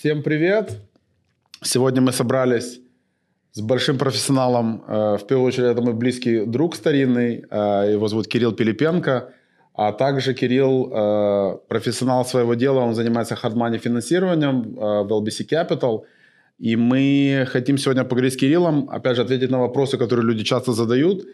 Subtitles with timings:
[0.00, 0.80] Всем привет!
[1.62, 2.80] Сегодня мы собрались
[3.52, 4.82] с большим профессионалом.
[4.88, 7.44] Э, в первую очередь, это мой близкий друг старинный.
[7.50, 9.34] Э, его зовут Кирилл Пилипенко.
[9.74, 12.80] А также Кирилл э, профессионал своего дела.
[12.80, 16.04] Он занимается хардмани финансированием в LBC Capital.
[16.58, 20.72] И мы хотим сегодня поговорить с Кириллом, опять же, ответить на вопросы, которые люди часто
[20.72, 21.26] задают.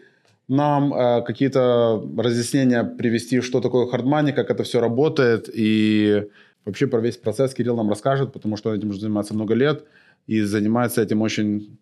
[0.49, 0.91] Нам
[1.23, 5.49] какие-то разъяснения привести, что такое хардмани, как это все работает.
[5.53, 6.23] И
[6.67, 9.85] вообще про весь процесс Кирилл нам расскажет, потому что он этим уже занимается много лет
[10.27, 11.77] и занимается этим очень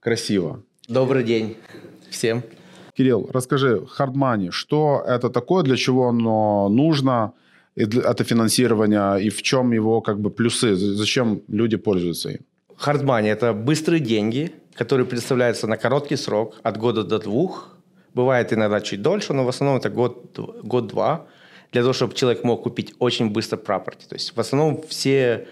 [0.00, 0.62] красиво.
[0.88, 1.56] Добрый день
[2.10, 2.42] всем.
[2.94, 7.32] Кирилл, расскажи, hard money, что это такое, для чего оно нужно,
[7.74, 12.38] это финансирование, и в чем его как бы плюсы, зачем люди пользуются им?
[12.78, 17.76] Hard money– это быстрые деньги, которые предоставляются на короткий срок, от года до двух.
[18.14, 21.26] Бывает иногда чуть дольше, но в основном это год, год-два,
[21.76, 24.08] для того, чтобы человек мог купить очень быстро property.
[24.08, 25.46] То есть в основном все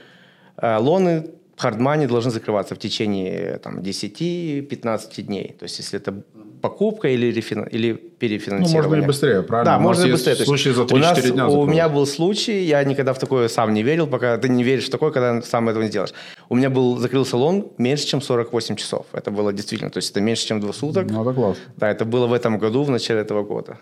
[0.56, 1.26] э, лоны
[1.58, 5.54] money должны закрываться в течение там, 10-15 дней.
[5.58, 6.14] То есть, если это
[6.62, 7.64] покупка или, рефин...
[7.64, 8.82] или перефинансирование.
[8.82, 9.72] Ну, можно и быстрее, правильно?
[9.72, 10.36] Да, можно и быстрее.
[10.36, 11.48] Случаи за 3-4 у нас, дня.
[11.48, 14.86] У меня был случай, я никогда в такое сам не верил, пока ты не веришь
[14.86, 16.14] в такое, когда сам этого не делаешь.
[16.48, 19.04] У меня был закрыл салон меньше, чем 48 часов.
[19.12, 21.10] Это было действительно, то есть это меньше, чем два суток.
[21.10, 21.58] Ну, это класс.
[21.76, 23.76] Да, это было в этом году, в начале этого года.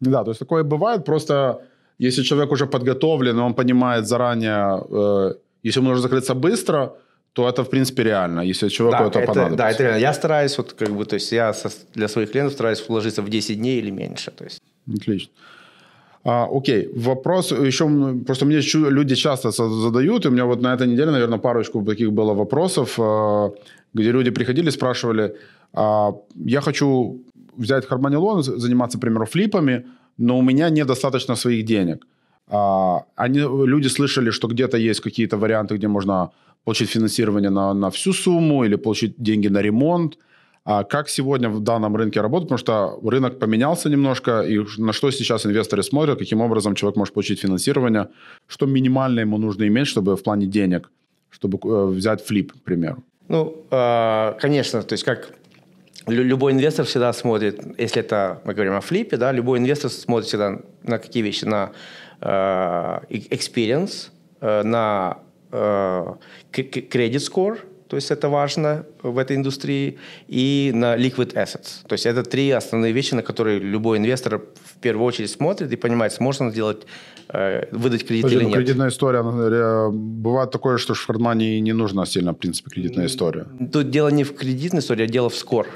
[0.00, 1.60] Да, то есть такое бывает, просто
[1.98, 6.92] если человек уже подготовлен, он понимает заранее, э, если ему нужно закрыться быстро,
[7.32, 9.56] то это, в принципе, реально, если человеку да, это, это понадобится.
[9.56, 10.00] Да, это реально.
[10.00, 13.28] Я стараюсь, вот, как бы, то есть я со, для своих клиентов стараюсь вложиться в
[13.28, 14.30] 10 дней или меньше.
[14.30, 14.62] То есть.
[14.88, 15.30] Отлично.
[16.24, 17.86] А, окей, вопрос еще,
[18.26, 22.10] просто мне люди часто задают, и у меня вот на этой неделе, наверное, парочку таких
[22.10, 23.52] было вопросов, а,
[23.94, 25.36] где люди приходили, спрашивали,
[25.72, 27.20] а, я хочу
[27.56, 29.84] взять Loan, заниматься, к примеру, флипами,
[30.18, 32.06] но у меня недостаточно своих денег.
[32.48, 36.30] А, они, люди слышали, что где-то есть какие-то варианты, где можно
[36.64, 40.18] получить финансирование на, на всю сумму или получить деньги на ремонт.
[40.64, 42.48] А как сегодня в данном рынке работает?
[42.48, 47.14] Потому что рынок поменялся немножко, и на что сейчас инвесторы смотрят, каким образом человек может
[47.14, 48.08] получить финансирование,
[48.48, 50.90] что минимально ему нужно иметь, чтобы в плане денег,
[51.30, 53.04] чтобы э, взять флип, к примеру.
[53.28, 55.32] Ну, э, конечно, то есть как
[56.06, 60.58] любой инвестор всегда смотрит, если это мы говорим о флипе, да, любой инвестор смотрит всегда
[60.82, 61.72] на какие вещи, на
[62.20, 65.18] э, experience, э, на
[66.52, 67.58] кредит э, score,
[67.88, 71.86] то есть это важно в этой индустрии, и на liquid assets.
[71.86, 75.76] То есть это три основные вещи, на которые любой инвестор в первую очередь смотрит и
[75.76, 76.86] понимает, сможет он сделать,
[77.28, 78.58] э, выдать кредит Подожди, или ну, нет.
[78.58, 79.22] Кредитная история,
[79.90, 83.46] бывает такое, что в hard money не нужна сильно, в принципе, кредитная история.
[83.72, 85.68] Тут дело не в кредитной истории, а дело в score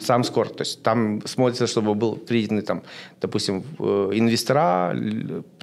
[0.00, 0.48] сам score.
[0.48, 2.82] То есть там смотрится, чтобы был кредитный, там,
[3.20, 4.94] допустим, э, инвестора,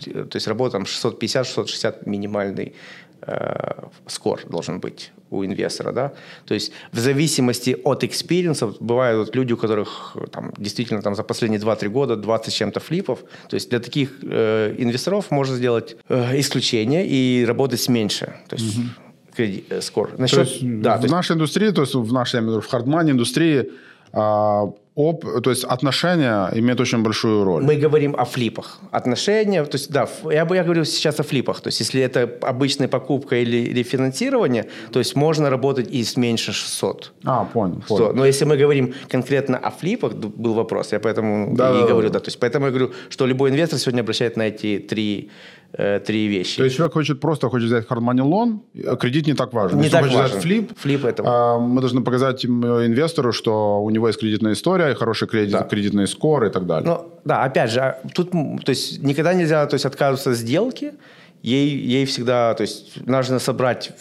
[0.05, 2.73] то есть работа там 650-660 минимальный
[3.21, 6.11] э, score должен быть у инвестора, да.
[6.45, 11.15] То есть в зависимости от experience ов бывают вот люди, у которых там действительно там
[11.15, 13.19] за последние 2-3 года 20 с чем-то flip ов.
[13.49, 18.33] То есть для таких э, инвесторов можно сделать э, исключение и работать меньше.
[18.47, 18.87] То есть угу.
[19.35, 20.11] кредит, э, скор.
[20.17, 23.11] Насчет, то есть да, в то есть, нашей индустрии, то есть в нашей, в хардмане
[23.11, 23.71] индустрии
[24.13, 27.63] об, то есть отношения имеют очень большую роль.
[27.63, 28.79] Мы говорим о флипах.
[28.91, 31.61] Отношения, то есть да, я я говорю сейчас о флипах.
[31.61, 36.53] То есть если это обычная покупка или рефинансирование, то есть можно работать и с меньше
[36.53, 37.13] 600.
[37.25, 38.13] А, понял, понял.
[38.13, 42.09] Но если мы говорим конкретно о флипах, был вопрос, я поэтому да, и да, говорю,
[42.09, 42.13] да.
[42.13, 42.19] да.
[42.19, 45.31] То есть поэтому я говорю, что любой инвестор сегодня обращает на эти три
[45.73, 46.57] э, три вещи.
[46.57, 49.77] То есть человек хочет просто хочет взять hard money loan, а кредит не так важен.
[49.77, 50.31] Не Если так хочет важен.
[50.31, 51.23] взять флип, флип это...
[51.25, 55.63] А, мы должны показать инвестору, что у него есть кредитная история, хороший кредит, да.
[55.63, 56.89] кредитный скор и так далее.
[56.89, 60.93] Ну, да, опять же, а тут то есть, никогда нельзя то есть, отказываться от сделки,
[61.41, 63.91] ей, ей всегда, то есть нужно собрать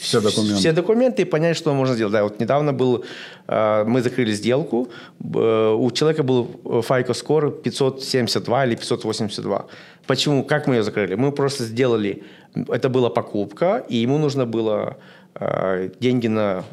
[0.00, 0.58] все документы.
[0.58, 2.12] все документы и понять, что можно сделать.
[2.12, 3.04] Да, вот недавно был,
[3.48, 4.88] э, мы закрыли сделку,
[5.34, 9.66] э, у человека был FICO score 572 или 582.
[10.06, 10.44] Почему?
[10.44, 11.14] Как мы ее закрыли?
[11.14, 12.22] Мы просто сделали,
[12.54, 14.96] это была покупка, и ему нужно было
[15.34, 16.64] э, деньги на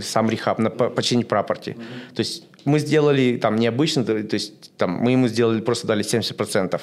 [0.00, 1.70] сам рехаб, на починить прапорти.
[1.70, 2.14] Mm-hmm.
[2.14, 6.80] То есть мы сделали там необычно, то есть там мы ему сделали, просто дали 70%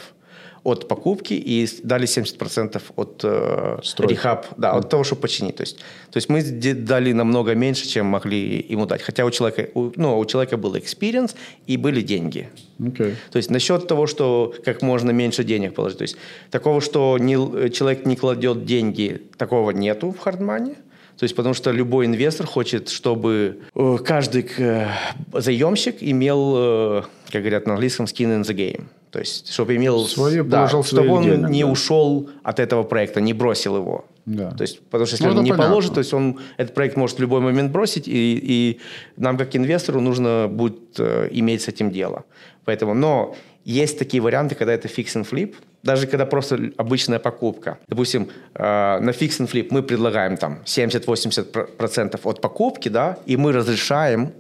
[0.64, 4.80] от покупки и дали 70% от э, рехаб, да, mm.
[4.80, 5.56] от того, чтобы починить.
[5.58, 5.78] То есть,
[6.12, 9.02] то есть мы дали намного меньше, чем могли ему дать.
[9.02, 11.36] Хотя у человека, у, ну, у человека был experience
[11.68, 12.50] и были деньги.
[12.80, 13.16] Okay.
[13.32, 15.98] То есть насчет того, что как можно меньше денег положить.
[15.98, 16.18] То есть
[16.50, 17.36] такого, что не,
[17.70, 20.76] человек не кладет деньги, такого нету в хардмане.
[21.18, 24.88] То есть потому что любой инвестор хочет, чтобы э, каждый э,
[25.34, 27.02] заемщик имел, э,
[27.32, 28.86] как говорят на английском, skin in the game.
[29.14, 31.70] То есть, чтобы имел, свои, да, чтобы он денег, не да.
[31.70, 34.06] ушел от этого проекта, не бросил его.
[34.26, 34.50] Да.
[34.50, 35.70] То есть, потому что если Ну, он не понятно.
[35.70, 38.80] положит, то есть он этот проект может в любой момент бросить, и, и
[39.18, 42.24] нам как инвестору нужно будет э, иметь с этим дело.
[42.66, 47.78] Поэтому, но есть такие варианты, когда это fix and flip, даже когда просто обычная покупка.
[47.88, 48.64] Допустим, э,
[49.00, 54.32] на fix and flip мы предлагаем там 70-80% от покупки, да, и мы разрешаем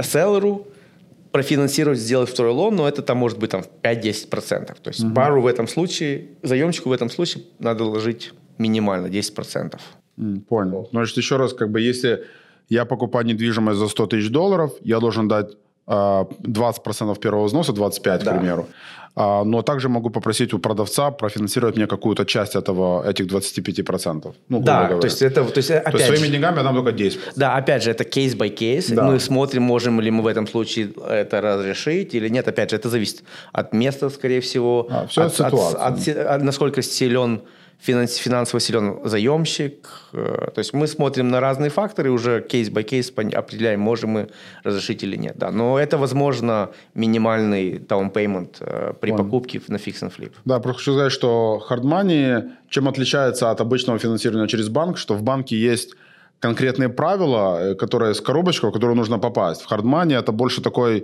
[0.00, 0.68] селлеру
[1.34, 4.76] профинансировать, сделать второй лон, но это там может быть там 5-10%.
[4.80, 9.80] То есть пару в этом случае, заемщику в этом случае надо ложить минимально 10%.
[10.16, 10.88] М, Понял.
[10.92, 12.22] Значит, еще раз, как бы, если
[12.68, 18.32] я покупаю недвижимость за 100 тысяч долларов, я должен дать 20% первого взноса, 25, Да.
[18.32, 18.66] к примеру.
[19.16, 24.34] А, но также могу попросить у продавца профинансировать мне какую-то часть этого, этих 25%.
[24.48, 25.00] Ну, Да, говоря.
[25.00, 27.32] то есть это, то есть опять То есть же- своими деньгами я дам только 10%.
[27.36, 28.88] Да, опять же, это кейс by кейс.
[28.90, 29.04] Да.
[29.04, 32.48] Мы смотрим, можем ли мы в этом случае это разрешить или нет.
[32.48, 33.22] Опять же, это зависит
[33.52, 35.78] от места, скорее всего, А, всё от, от ситуации.
[35.80, 37.40] от се- от насколько силен
[37.80, 39.88] финанс- финансово силен заемщик.
[40.12, 44.10] Э, То есть мы смотрим на разные факторы, уже кейс by кейс пон- определяем, можем
[44.10, 44.28] мы
[44.64, 45.36] разрешить или нет.
[45.38, 45.50] Да.
[45.50, 49.24] Но это, возможно, минимальный down payment э, при Понял.
[49.24, 50.32] покупке на fix and flip.
[50.44, 55.14] Да, просто хочу сказать, что hard money чем отличается от обычного финансирования через банк, что
[55.14, 55.94] в банке есть
[56.44, 59.62] конкретные правила, э, которые с коробочкой, в которую нужно попасть.
[59.62, 61.00] В money это больше такой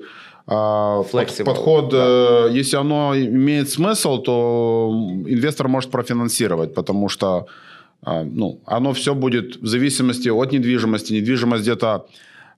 [0.46, 1.94] под- Flexible, подход.
[1.94, 4.90] э, Если оно имеет смысл, то
[5.28, 7.46] инвестор может профинансировать, потому что
[8.06, 11.14] ну, оно все будет в зависимости от недвижимости.
[11.14, 12.06] Недвижимость где-то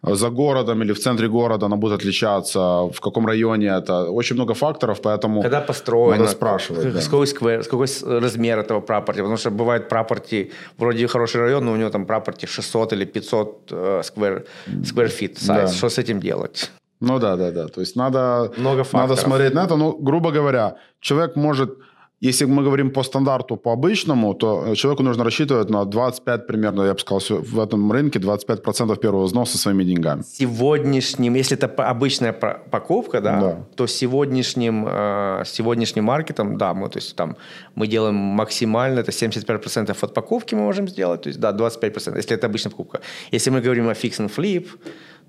[0.04, 4.10] за городом или в центре города она будет отличаться, в каком районе это.
[4.10, 6.82] Очень много факторов, поэтому Когда построено, надо спрашивать.
[6.82, 7.10] с да.
[7.10, 9.20] какой, сквер, с какой с- размер этого property.
[9.20, 13.68] Потому что бывает property, вроде хороший район, но у него там property 600 или 500
[13.70, 14.44] э, square,
[14.84, 15.38] square feet.
[15.46, 15.68] Да.
[15.68, 16.70] Что с этим делать?
[17.00, 17.66] Ну да, да, да.
[17.68, 19.20] То есть надо, Много надо факторов.
[19.20, 19.76] смотреть на это.
[19.76, 21.78] Ну, грубо говоря, человек может,
[22.22, 26.92] если мы говорим по стандарту, по обычному, то человеку нужно рассчитывать на 25 примерно, я
[26.94, 30.22] бы сказал, в этом рынке 25% первого взноса своими деньгами.
[30.22, 33.66] Сегодняшним, если это обычная покупка, да, Да.
[33.74, 37.36] то сегодняшним, э, сегодняшним маркетом, да, мы, то есть, там,
[37.74, 42.36] мы делаем максимально, это 75% от покупки мы можем сделать, то есть, да, 25%, если
[42.36, 43.00] это обычная покупка.
[43.32, 44.68] Если мы говорим о fix and flip,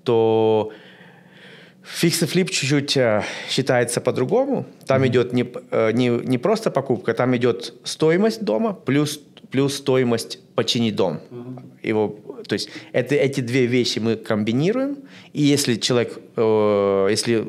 [0.04, 0.70] то
[1.84, 4.64] Fix и flip чуть-чуть э, считается по-другому.
[4.86, 9.20] Там идет не, э, не, не просто покупка, там идет стоимость дома плюс,
[9.50, 11.20] плюс стоимость починить дом.
[11.82, 12.16] Его,
[12.48, 14.96] то есть это, эти две вещи мы комбинируем.
[15.34, 17.44] И если человек, э, если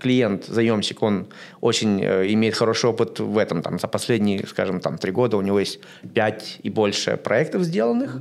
[0.00, 1.26] клиент, заемщик, он
[1.62, 5.42] очень э, имеет хороший опыт в этом, там, за последние, скажем, там, три года у
[5.42, 5.80] него есть
[6.14, 8.20] пять и больше проектов сделанных,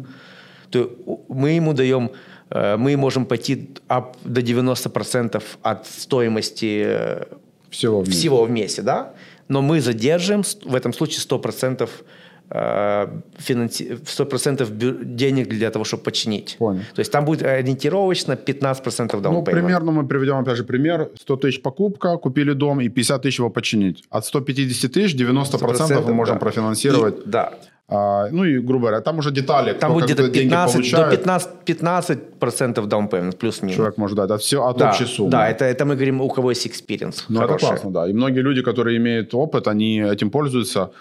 [0.72, 2.12] то у- мы ему даем,
[2.52, 7.24] мы можем пойти up до 90% от стоимости э,
[7.70, 8.20] Всего вместе.
[8.20, 9.14] всего вместе, да?
[9.48, 11.90] Но мы задержим в этом случае 100%
[12.52, 13.08] э,
[13.38, 13.98] финанси...
[14.04, 16.56] 100% бю- денег для того, чтобы починить.
[16.60, 16.82] Понял.
[16.96, 21.10] То есть там будет ориентировочно 15% down Ну, примерно мы приведем, опять же, пример.
[21.20, 24.04] 100 тысяч покупка, купили дом и 50 тысяч его починить.
[24.10, 26.40] От 150 тысяч 90% мы можем да.
[26.40, 27.18] профинансировать.
[27.26, 27.54] И- да.
[27.92, 29.74] А, ну и, грубо говоря, там уже детали.
[29.74, 33.76] Там будет где-то деньги 15, до получает, 15, 15% down payment, плюс-минус.
[33.76, 35.32] человек может дать от, всего, от да, общей суммы.
[35.32, 37.24] да это, это мы говорим, у кого есть experience.
[37.30, 38.08] Ну, это классно, да.
[38.08, 40.92] И многие люди, которые имеют опыт, они этим пользуются.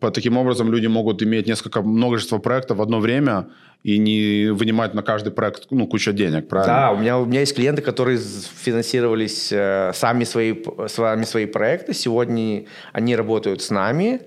[0.00, 3.46] По таким образом люди могут иметь несколько множество проектов в одно время
[3.84, 6.74] и не вынимать на каждый проект ну, кучу денег, правильно?
[6.74, 10.54] Да, у меня, у меня есть клиенты, которые финансировались э, сами свои,
[10.88, 11.94] сами свои проекты.
[11.94, 14.20] Сегодня они работают с нами,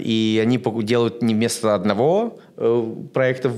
[0.00, 3.52] и они делают не вместо одного э, проекта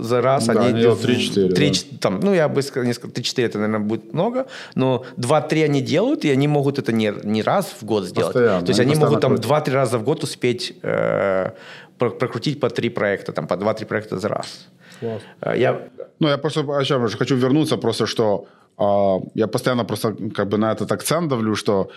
[0.00, 0.46] за раз.
[0.46, 1.98] Да, они делают в- 3-4, три- да.
[2.00, 6.24] там, ну, я бы сказал, несколько, 3-4 это, наверное, будет много, но 2-3 они делают,
[6.24, 8.32] и они могут это не, не раз в год сделать.
[8.34, 11.50] Постоянно, То есть они они могут там постоянно 2-3 раза в год успеть э,
[11.98, 14.68] про- прокрутить по 3 проекта, там, по 2-3 проекта за раз.
[15.00, 15.22] Класс.
[15.42, 15.80] Э, Я,
[16.20, 18.46] Ну, я просто о чем же хочу вернуться, просто что
[18.78, 21.88] а, я постоянно просто как бы на этот акцент давлю, что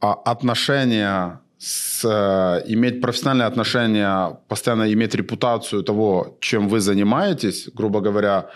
[0.00, 8.00] а, отношения с, э, иметь профессиональные отношения, постоянно иметь репутацию того, чем вы занимаетесь, грубо
[8.00, 8.46] говоря,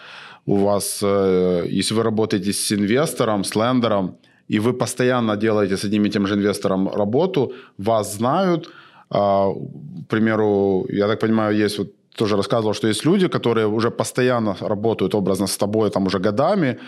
[0.46, 4.16] у вас, э, если вы работаете с инвестором, с лендером,
[4.48, 8.68] и вы постоянно делаете с одним и тем же инвестором работу, вас знают.
[9.10, 13.90] А, К примеру, я так понимаю, есть вот тоже рассказывал, что есть люди, которые уже
[13.90, 16.78] постоянно работают образно с тобой там уже годами,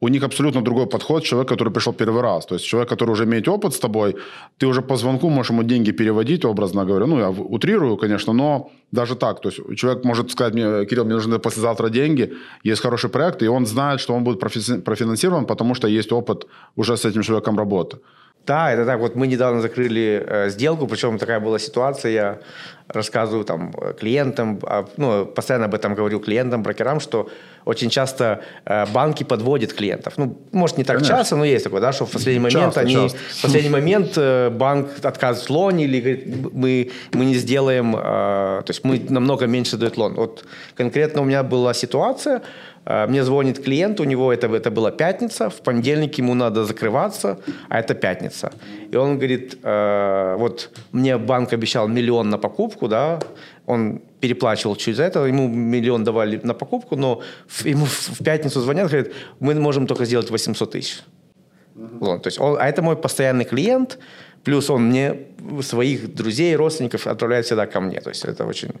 [0.00, 2.46] у них абсолютно другой подход человек, который пришел первый раз.
[2.46, 4.16] То есть человек, который уже имеет опыт с тобой,
[4.58, 7.06] ты уже по звонку можешь ему деньги переводить, образно говоря.
[7.06, 9.40] Ну, я утрирую, конечно, но даже так.
[9.40, 12.32] То есть человек может сказать мне, Кирилл, мне нужны послезавтра деньги,
[12.64, 16.46] есть хороший проект, и он знает, что он будет профи- профинансирован, потому что есть опыт
[16.76, 17.98] уже с этим человеком работы.
[18.46, 19.00] Да, это так.
[19.00, 22.38] Вот мы недавно закрыли э, сделку, причем такая была ситуация, я
[22.88, 27.30] рассказываю там клиентам, а, ну, постоянно об этом говорил клиентам, брокерам, что
[27.64, 30.14] очень часто э, банки подводят клиентов.
[30.18, 31.16] Ну, может, не так Конечно.
[31.16, 32.94] часто, но есть такое, да, что в последний момент часто, они...
[32.94, 33.18] Часто.
[33.18, 37.96] В последний момент э, банк отказывает в лоне или говорит, мы, мы не сделаем...
[37.96, 40.14] Э, то есть мы намного меньше дают лон.
[40.14, 40.44] Вот
[40.76, 45.48] конкретно у меня была ситуация, Э, мне звонит клиент, у него это, это была пятница,
[45.48, 47.38] в понедельник ему надо закрываться,
[47.68, 48.52] а это пятница.
[48.90, 53.20] И он говорит, э, вот мне банк обещал миллион на покупку, да,
[53.66, 57.22] он переплачивал чуть за это, ему миллион давали на покупку, но
[57.64, 61.02] ему в пятницу звонят, говорят, мы можем только сделать 800 тысяч.
[61.74, 63.98] Вот, то есть он, а это мой постоянный клиент,
[64.44, 65.14] плюс он мне
[65.62, 68.00] своих друзей, родственников отправляет всегда ко мне.
[68.00, 68.72] То есть это очень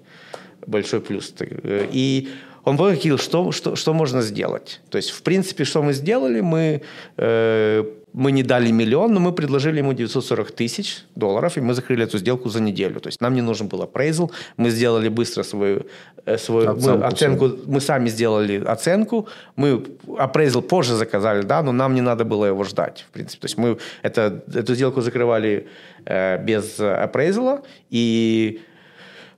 [0.66, 1.34] большой плюс.
[1.40, 2.28] И
[2.64, 4.80] он говорил, что, что, что можно сделать.
[4.90, 6.80] То есть, в принципе, что мы сделали, мы,
[7.18, 12.04] э, мы не дали миллион, но мы предложили ему 940 тысяч долларов, и мы закрыли
[12.04, 13.00] эту сделку за неделю.
[13.00, 15.82] То есть, нам не нужен был appraisal, мы сделали быстро свою,
[16.24, 21.72] э, свою оценку, мы, оценку, мы сами сделали оценку, мы appraisal позже заказали, да, но
[21.72, 23.40] нам не надо было его ждать, в принципе.
[23.40, 25.66] То есть, мы это, эту сделку закрывали
[26.06, 28.60] э, без appraisal, и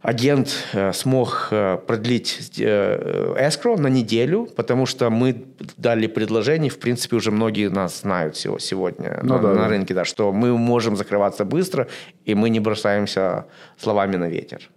[0.06, 5.44] агент э, смог э, продлить эскро э, на неделю, потому что мы
[5.76, 9.68] дали предложение, в принципе, уже многие нас знают сегодня ну, на, да, на да.
[9.68, 11.88] рынке, да, что мы можем закрываться быстро,
[12.24, 13.46] и мы не бросаемся
[13.78, 14.70] словами на ветер.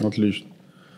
[0.00, 0.48] Отлично.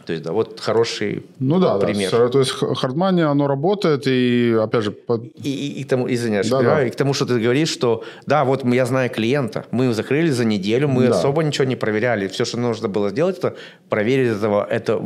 [0.07, 2.11] То есть, да, вот хороший ну, да, пример.
[2.11, 4.91] Да, то есть, хардмани, оно работает, и, опять же...
[4.91, 5.25] Под...
[5.45, 6.85] И, и, и к тому, извиняюсь, да, да.
[6.85, 10.45] и к тому, что ты говоришь, что, да, вот я знаю клиента, мы закрыли за
[10.45, 11.11] неделю, мы да.
[11.11, 12.29] особо ничего не проверяли.
[12.29, 13.57] Все, что нужно было сделать, это
[13.89, 15.03] проверить этого, это,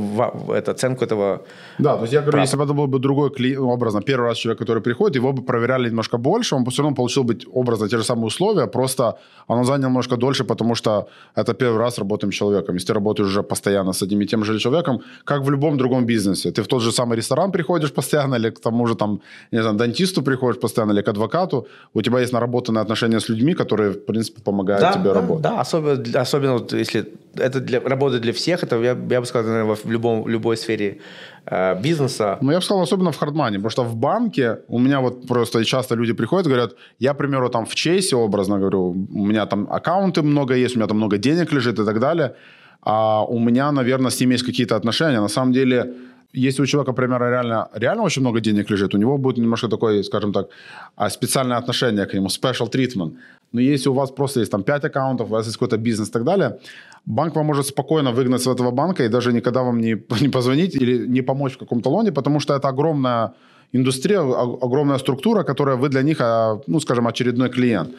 [0.54, 1.42] это, оценку этого...
[1.78, 2.44] Да, то есть, я говорю, права.
[2.44, 5.42] если бы это был бы другой клиент, образно, первый раз человек, который приходит, его бы
[5.42, 9.18] проверяли немножко больше, он бы все равно получил быть образно те же самые условия, просто
[9.46, 12.74] оно заняло немножко дольше, потому что это первый раз работаем с человеком.
[12.74, 15.76] Если ты работаешь уже постоянно с одним и тем же человеком, человеком, как в любом
[15.76, 16.50] другом бизнесе.
[16.50, 19.20] Ты в тот же самый ресторан приходишь постоянно, или к тому же там,
[19.52, 21.66] не знаю, дантисту приходишь постоянно, или к адвокату.
[21.94, 25.42] У тебя есть наработанные отношения с людьми, которые, в принципе, помогают да, тебе да, работать.
[25.42, 27.04] Да, особенно, особенно вот, если
[27.34, 30.98] это для, работает для всех, это, я, я бы сказал, наверное, в любом, любой сфере
[31.46, 32.38] э, бизнеса.
[32.40, 35.64] Ну, я бы сказал, особенно в хардмане, потому что в банке у меня вот просто
[35.64, 39.46] часто люди приходят и говорят, я, к примеру, там в Чейсе, образно говорю, у меня
[39.46, 42.34] там аккаунты много есть, у меня там много денег лежит и так далее
[42.82, 45.20] а у меня, наверное, с ними есть какие-то отношения.
[45.20, 45.94] На самом деле,
[46.32, 50.02] если у человека, например, реально, реально очень много денег лежит, у него будет немножко такое,
[50.02, 50.48] скажем так,
[50.96, 53.12] а, специальное отношение к нему, special treatment.
[53.52, 56.12] Но если у вас просто есть там 5 аккаунтов, у вас есть какой-то бизнес и
[56.12, 56.58] так далее,
[57.06, 60.76] банк вам может спокойно выгнать с этого банка и даже никогда вам не, не позвонить
[60.76, 63.32] или не помочь в каком-то лоне, потому что это огромная
[63.72, 67.90] индустрия, огромная структура, которая вы для них, а, ну, скажем, очередной клиент.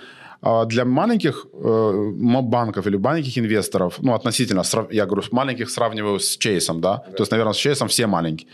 [0.41, 6.38] А для маленьких э, банков или маленьких инвесторов, ну, относительно, я говорю, маленьких сравниваю с
[6.38, 8.48] Чейсом, да, то есть, наверное, с Чейсом все маленькие,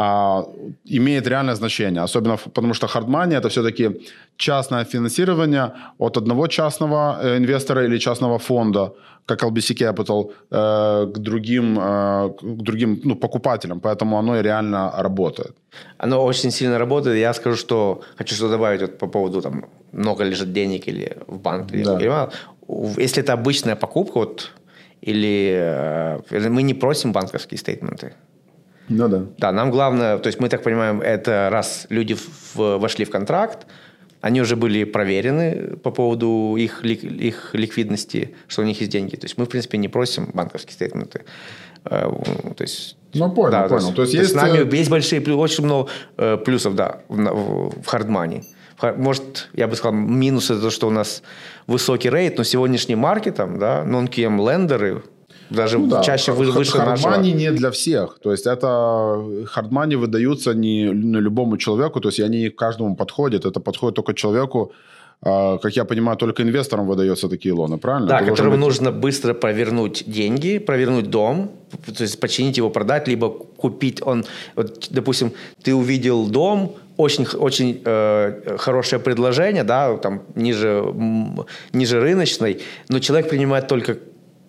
[0.00, 0.44] а,
[0.84, 2.02] имеет реальное значение.
[2.02, 3.90] Особенно потому, что хардмани– это все-таки
[4.36, 8.92] частное финансирование от одного частного э, инвестора или частного фонда,
[9.26, 13.80] как LBC Capital, э, к другим, э, к другим ну, покупателям.
[13.80, 15.56] Поэтому оно и реально работает.
[15.98, 17.18] Оно очень сильно работает.
[17.18, 21.38] Я скажу, что хочу что добавить вот по поводу там много лежит денег или в
[21.38, 21.82] банке.
[21.84, 21.96] Да.
[21.98, 24.52] Или, если это обычная покупка, вот,
[25.00, 26.18] или
[26.48, 28.14] мы не просим банковские стейтменты.
[28.88, 29.24] Ну да.
[29.36, 33.66] Да, нам главное, то есть мы так понимаем, это раз люди в, вошли в контракт,
[34.20, 39.14] они уже были проверены по поводу их, их ликвидности, что у них есть деньги.
[39.16, 41.24] То есть мы, в принципе, не просим банковские стейтменты.
[41.84, 42.10] Э,
[42.56, 43.70] то есть, ну, понял, да, понял.
[43.70, 47.00] То есть, то есть, есть, с нами э, есть большие, очень много э, плюсов, да,
[47.08, 48.42] в, в хардмане.
[48.80, 51.22] Может, я бы сказал, минус это то, что у нас
[51.66, 55.02] высокий рейд, но сегодняшний маркетом, да, non-QM лендеры,
[55.50, 56.02] даже ну, да.
[56.02, 57.50] чаще вы, выше Хардмани нашего.
[57.50, 58.18] не для всех.
[58.22, 63.46] То есть это хардмани выдаются не, любому человеку, то есть они каждому подходят.
[63.46, 64.72] Это подходит только человеку,
[65.22, 68.08] а, как я понимаю, только инвесторам выдаются такие лоны, правильно?
[68.08, 68.60] Да, Это которым быть...
[68.60, 71.50] нужно быстро провернуть деньги, провернуть дом,
[71.86, 74.24] то есть починить его, продать, либо купить он.
[74.54, 75.32] Вот, допустим,
[75.62, 80.84] ты увидел дом, очень, очень э, хорошее предложение, да, там ниже,
[81.72, 83.98] ниже рыночной, но человек принимает только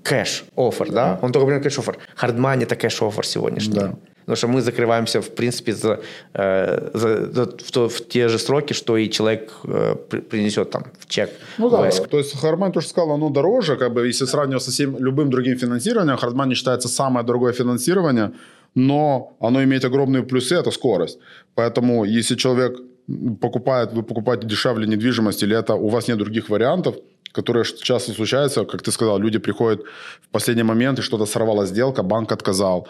[0.04, 1.20] cash offer, да?
[1.22, 1.88] Он только принимает cash offer.
[1.88, 3.80] Hard money – это cash offer сегодняшний.
[3.80, 3.94] Да.
[4.22, 6.02] Потому что мы закрываемся, в принципе, за,
[6.34, 9.96] э, за, за, в, то, в те же сроки, что и человек э,
[10.30, 11.30] принесет там в чек.
[11.58, 14.98] Ну да, то есть Хардмани тоже сказал, оно дороже, как бы, если сравнивать со всем,
[14.98, 18.32] любым другим финансированием, Хардмани считается самое дорогое финансирование,
[18.76, 21.20] но оно имеет огромные плюсы, это скорость.
[21.56, 22.80] Поэтому если человек
[23.42, 26.96] покупает, вы покупаете дешевле недвижимость, или это у вас нет других вариантов,
[27.32, 29.82] которые часто случаются, как ты сказал, люди приходят
[30.22, 32.88] в последний момент, и что-то сорвала сделка, банк отказал.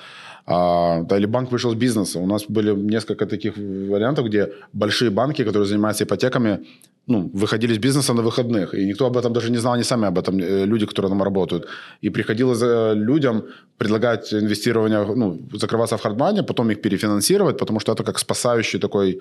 [0.51, 2.19] А, да, или банк вышел из бизнеса.
[2.19, 6.59] У нас были несколько таких вариантов, где большие банки, которые занимаются ипотеками,
[7.07, 10.07] ну, выходили из бизнеса на выходных, и никто об этом даже не знал, они сами
[10.07, 11.67] об этом, э, люди, которые там работают.
[12.01, 13.43] И приходилось э, людям
[13.77, 19.19] предлагать инвестирование, ну, закрываться в хардмане, потом их перефинансировать, потому что это как спасающий такой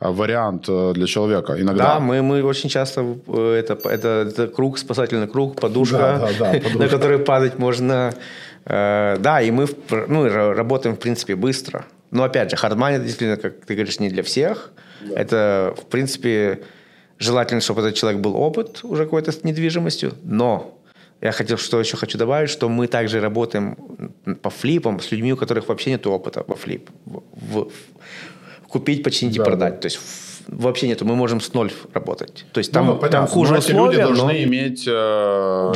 [0.00, 1.84] э, вариант для человека иногда.
[1.84, 6.52] Да, мы, мы очень часто, это, это, это круг, спасательный круг, подушка, да, да, да,
[6.52, 6.78] подушка.
[6.78, 8.12] на которой падать можно.
[8.68, 9.66] Да, и мы
[10.08, 11.86] ну, работаем, в принципе, быстро.
[12.10, 14.72] Но опять же, хардмани действительно, как ты говоришь, не для всех.
[15.00, 15.20] Да.
[15.20, 16.60] Это, в принципе,
[17.18, 20.78] Желательно, чтобы этот человек был опыт уже какой-то с недвижимостью, но
[21.20, 23.76] я хотел, что еще хочу добавить, что мы также работаем
[24.40, 26.90] по флипам с людьми, у которых вообще нет опыта по флип.
[27.06, 27.70] В, в,
[28.68, 29.74] купить, починить да, и продать.
[29.74, 29.80] Да.
[29.80, 29.98] То есть
[30.48, 32.46] вообще нету, мы можем с ноль работать.
[32.52, 34.42] То есть там, ну, там хуже но условия, люди должны но...
[34.44, 34.84] иметь...
[34.88, 35.72] Э,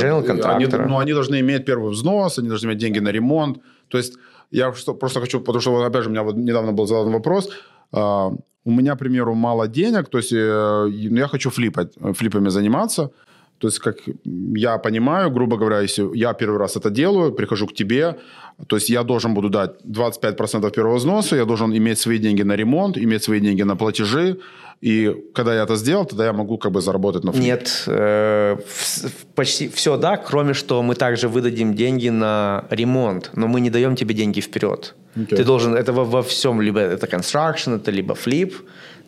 [0.56, 3.58] они, ну, они должны иметь первый взнос, они должны иметь деньги на ремонт.
[3.88, 4.14] То есть
[4.50, 7.50] я что, просто хочу, потому что, опять же, у меня вот недавно был задан вопрос,
[7.92, 8.30] э,
[8.64, 13.10] у меня, к примеру, мало денег, то есть э, ну, я хочу флипать, флипами заниматься.
[13.62, 13.96] То есть, как
[14.56, 18.16] я понимаю, грубо говоря, если я первый раз это делаю, прихожу к тебе,
[18.66, 22.56] то есть я должен буду дать 25% первого взноса, я должен иметь свои деньги на
[22.56, 24.36] ремонт, иметь свои деньги на платежи,
[24.80, 27.44] и когда я это сделал, тогда я могу как бы заработать на флип.
[27.44, 28.56] Нет, э,
[29.36, 33.94] почти все да, кроме что мы также выдадим деньги на ремонт, но мы не даем
[33.94, 34.94] тебе деньги вперед.
[35.14, 35.36] Okay.
[35.36, 38.54] Ты должен, это во, во всем, либо это construction, это либо флип,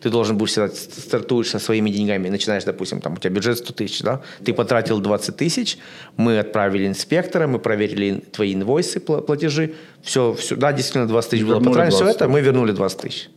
[0.01, 3.73] ты должен будешь всегда стартуешь со своими деньгами, начинаешь, допустим, там у тебя бюджет 100
[3.73, 5.77] тысяч, да, ты потратил 20 тысяч,
[6.17, 11.59] мы отправили инспектора, мы проверили твои инвойсы, платежи, все, все да, действительно 20 тысяч было
[11.59, 13.29] потрачено, все это, мы вернули 20 тысяч.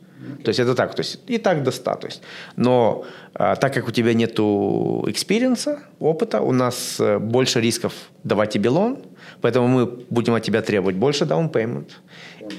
[0.45, 1.95] То есть это так, то есть и так до 100.
[1.95, 2.23] То есть.
[2.57, 7.93] Но а, так как у тебя нет experience а, опыта, у нас а, больше рисков
[8.25, 8.99] давать тебе loan,
[9.41, 11.91] поэтому мы будем от тебя требовать больше down payment.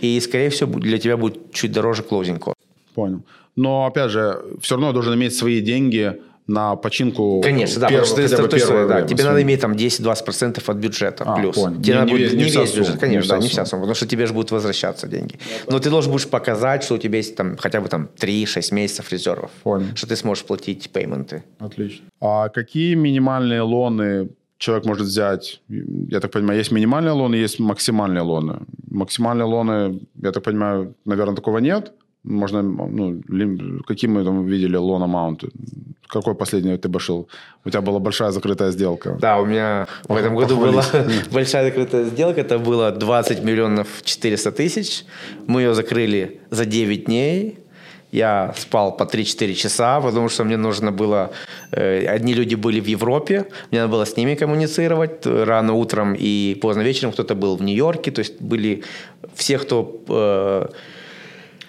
[0.02, 2.59] И, скорее всего, для тебя будет чуть дороже closing cost.
[3.00, 3.22] Понял.
[3.56, 6.20] Но, опять же, все равно должен иметь свои деньги
[6.50, 10.64] на починку Конечно, да, первого, потому что ты стартуешь, да, тебе надо иметь там 10-20%
[10.66, 11.56] от бюджета а, плюс.
[11.56, 11.80] Понял.
[11.80, 13.84] Тебе не, надо не, будет, не, не весь бюджет, конечно, не да, не вся сумма,
[13.84, 15.40] потому что тебе же будут возвращаться деньги.
[15.68, 19.12] Но ты должен будешь показать, что у тебя есть там хотя бы там 3-6 месяцев
[19.12, 19.86] резервов, понял.
[19.96, 21.44] что ты сможешь платить пейменты.
[21.60, 22.06] Отлично.
[22.20, 28.22] А какие минимальные лоны человек может взять, я так понимаю, есть минимальные лоны, есть максимальные
[28.22, 28.60] лоны.
[28.90, 31.94] Максимальные лоны, я так понимаю, наверное, такого нет.
[32.24, 33.22] Можно, ну,
[33.88, 35.50] какие мы там видели лон амаунты?
[36.08, 37.30] Какой последний ты башил?
[37.66, 39.18] У тебя была большая закрытая сделка.
[39.22, 40.84] Да, у меня в этом году была
[41.32, 42.42] большая закрытая сделка.
[42.42, 45.06] Это было 20 миллионов 400 тысяч.
[45.48, 47.60] Мы ее закрыли за 9 дней.
[48.12, 51.30] Я спал по 3-4 часа, потому что мне нужно было...
[51.72, 56.58] Э, одни люди были в Европе, мне надо было с ними коммуницировать рано утром и
[56.60, 57.12] поздно вечером.
[57.14, 58.84] Кто-то был в Нью-Йорке, то есть были
[59.36, 60.02] все, кто...
[60.10, 60.68] Э,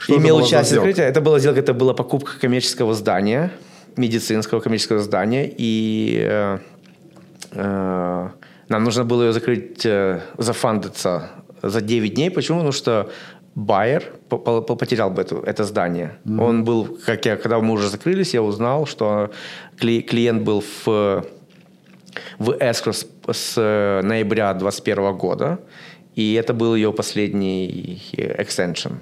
[0.01, 1.05] что имел участие в закрытии.
[1.05, 3.53] Это была сделка, это была покупка коммерческого здания,
[3.97, 6.59] медицинского коммерческого здания, и э,
[7.53, 8.29] э,
[8.69, 11.29] нам нужно было ее закрыть, э, зафандиться
[11.63, 12.31] за 9 дней.
[12.31, 12.59] Почему?
[12.59, 13.11] Потому что
[13.55, 16.19] байер потерял бы это, это здание.
[16.25, 16.45] Mm-hmm.
[16.45, 19.31] Он был, как я, когда мы уже закрылись, я узнал, что
[19.79, 21.27] клиент был в,
[22.39, 23.57] в escrow с, с
[24.03, 25.59] ноября 2021 года,
[26.15, 29.01] и это был ее последний extension.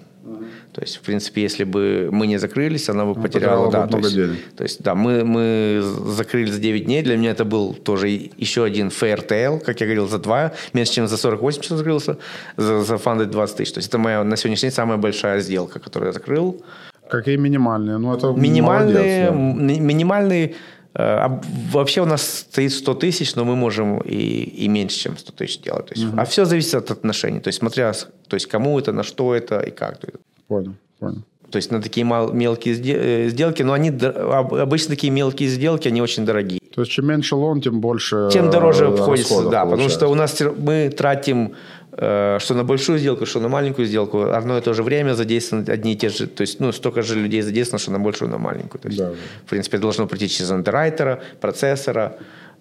[0.72, 3.90] То есть, в принципе, если бы мы не закрылись, она бы ну, потеряла, да, много
[3.90, 4.38] то есть, денег.
[4.56, 5.82] То есть, да, мы, мы
[6.16, 7.02] закрылись за 9 дней.
[7.02, 10.92] Для меня это был тоже еще один fair tail, как я говорил, за 2, меньше,
[10.92, 12.18] чем за 48 часов закрылся,
[12.56, 13.72] за, за фанды 20 тысяч.
[13.72, 16.62] То есть, это моя на сегодняшний день самая большая сделка, которую я закрыл.
[17.10, 17.98] Какие минимальные?
[17.98, 19.84] Ну, это минимальные, молодец, да.
[19.84, 20.54] минимальные
[21.00, 24.16] а вообще у нас стоит 100 тысяч, но мы можем и,
[24.64, 25.86] и меньше, чем 100 тысяч делать.
[25.86, 26.20] То есть, угу.
[26.20, 27.38] А все зависит от отношений.
[27.38, 30.00] То есть смотря, то есть кому это, на что это и как.
[30.48, 31.22] Понял, понял.
[31.50, 36.02] То есть на такие мал, мелкие э, сделки, но они обычно такие мелкие сделки, они
[36.02, 36.60] очень дорогие.
[36.74, 40.40] То есть чем меньше лон, тем больше Тем дороже обходится, да, потому что у нас
[40.58, 41.54] мы тратим
[41.92, 45.68] э, что на большую сделку, что на маленькую сделку, одно и то же время задействованы
[45.70, 48.38] одни и те же, то есть ну, столько же людей задействовано, что на большую, на
[48.38, 48.80] маленькую.
[48.80, 49.12] То есть, да,
[49.44, 52.18] в принципе, должно пройти через андеррайтера, процессора,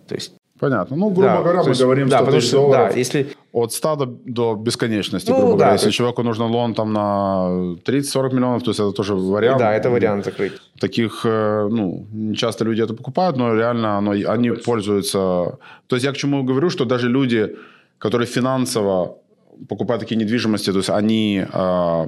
[0.07, 0.95] то есть Понятно.
[0.95, 3.27] Ну, грубо да, говоря, мы есть, говорим да, 100 тысяч что, долларов да, если...
[3.51, 5.73] от 100 до, до бесконечности, ну, грубо да, говоря.
[5.73, 5.97] Если есть...
[5.97, 9.59] человеку нужен лон там на 30-40 миллионов, то есть это тоже вариант.
[9.59, 10.53] Да, это вариант закрыть.
[10.79, 15.57] Таких, э, ну, не часто люди это покупают, но реально оно, они пользуются...
[15.87, 17.55] То есть я к чему говорю, что даже люди,
[17.99, 19.17] которые финансово
[19.69, 22.07] покупают такие недвижимости, то есть они э,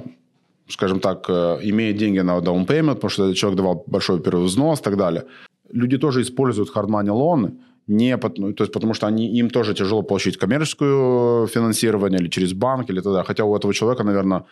[0.72, 4.80] скажем так, э, имеют деньги на down payment, потому что человек давал большой первый взнос
[4.80, 5.24] и так далее.
[5.72, 7.52] Люди тоже используют hard money лоны,
[7.90, 12.52] не, ну, то есть, потому что они, им тоже тяжело получить коммерческое финансирование или через
[12.52, 13.22] банк, или тогда.
[13.22, 14.44] Хотя у этого человека, наверное,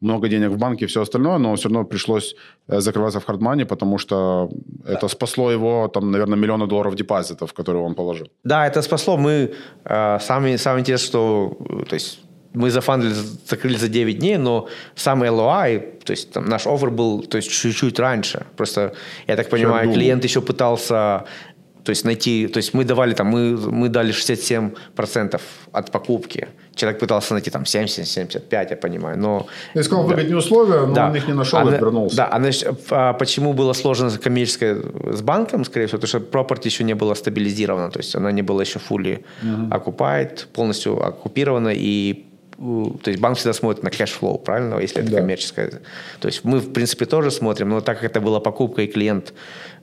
[0.00, 2.36] много денег в банке и все остальное, но все равно пришлось
[2.68, 4.48] э, закрываться в хардмане, потому что
[4.84, 4.92] да.
[4.92, 8.26] это спасло его, там, наверное, миллионы долларов депозитов, которые он положил.
[8.44, 9.16] Да, это спасло.
[9.16, 9.50] Мы
[9.84, 11.56] э, сами, самое интересное, что
[11.88, 12.20] то есть
[12.54, 13.14] мы зафандили,
[13.48, 17.50] закрыли за 9 дней, но самый LOI, то есть там, наш офер был то есть,
[17.50, 18.46] чуть-чуть раньше.
[18.56, 18.92] Просто,
[19.26, 21.24] я так понимаю, клиент еще пытался
[21.84, 25.40] то есть найти, то есть мы давали там, мы, мы дали 67%
[25.72, 26.48] от покупки.
[26.74, 29.46] Человек пытался найти там 70-75, я понимаю, но...
[29.74, 30.14] Я сказал да.
[30.14, 31.08] выгоднее условия, но да.
[31.08, 32.16] он их не нашел а, и вернулся.
[32.16, 36.66] Да, а, значит, а почему было сложно коммерческое с банком, скорее всего, потому что property
[36.66, 39.68] еще не была стабилизирована, то есть она не была еще fully uh-huh.
[39.70, 42.24] occupied, полностью оккупирована, и
[42.56, 45.18] то есть банк всегда смотрит на cash flow, правильно, если это да.
[45.18, 45.70] коммерческое.
[46.20, 49.34] То есть мы, в принципе, тоже смотрим, но так как это была покупка, и клиент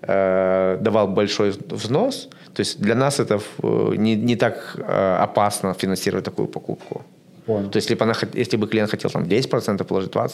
[0.01, 6.25] э, давал большой взнос, то есть для нас это не, не так э, опасно финансировать
[6.25, 7.03] такую покупку.
[7.45, 7.69] Понял.
[7.69, 10.31] То есть если бы, она, если бы клиент хотел там 10% положить 20%,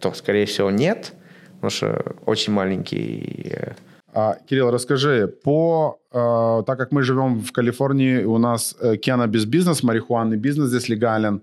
[0.00, 1.12] то, скорее всего, нет,
[1.54, 3.52] потому что очень маленький...
[3.52, 3.72] Э,
[4.14, 9.46] а, Кирилл, расскажи, по, э, так как мы живем в Калифорнии, у нас э, cannabis
[9.46, 11.42] бизнес, марихуанный бизнес здесь легален,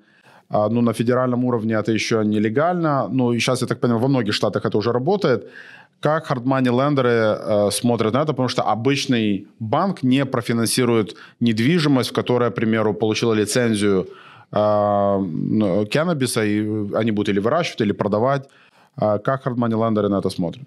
[0.50, 3.08] ну, на федеральном уровне это еще нелегально.
[3.08, 5.48] Ну, и сейчас, я так понимаю, во многих штатах это уже работает.
[6.00, 8.28] Как хардмани лендеры э, смотрят на это?
[8.28, 14.08] Потому что обычный банк не профинансирует недвижимость, в которой, к примеру, получила лицензию
[14.52, 16.60] э, каннабиса, и
[16.94, 18.50] они будут или выращивать, или продавать.
[19.02, 20.64] Э, как хардмани лендеры на это смотрят?